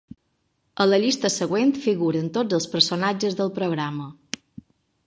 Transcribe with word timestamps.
A 0.85 0.87
la 0.87 0.99
llista 1.03 1.31
següent 1.35 1.75
figuren 1.83 2.33
tots 2.39 2.59
els 2.59 2.69
personatges 2.73 3.39
del 3.43 3.57
programa. 3.61 4.11